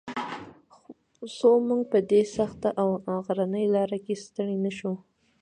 [1.37, 2.89] څو موږ په دې سخته او
[3.25, 4.91] غرنۍ لاره کې ستړي نه شو.